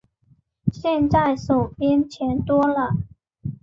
[0.73, 2.95] 现在手边钱多了